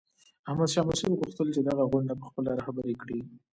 احمد 0.49 0.69
شاه 0.73 0.87
مسعود 0.89 1.17
غوښتل 1.21 1.47
چې 1.55 1.61
دغه 1.63 1.83
غونډه 1.91 2.13
په 2.19 2.25
خپله 2.29 2.49
رهبري 2.59 2.95
کړي. 3.01 3.19